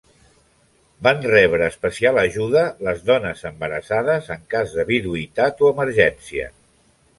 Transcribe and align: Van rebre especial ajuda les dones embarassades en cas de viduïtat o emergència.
Van 1.07 1.19
rebre 1.31 1.67
especial 1.71 2.17
ajuda 2.21 2.63
les 2.89 3.05
dones 3.11 3.45
embarassades 3.51 4.33
en 4.39 4.43
cas 4.57 4.75
de 4.81 4.89
viduïtat 4.91 5.65
o 5.69 5.73
emergència. 5.79 6.53